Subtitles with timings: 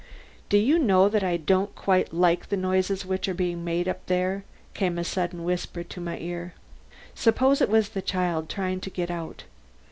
[0.49, 4.03] "Do you know that I don't quite like the noises which are being made up
[4.07, 4.43] there?"
[4.73, 6.55] came in a sudden whisper to my ear.
[7.13, 9.43] "Supposing it was the child trying to get out!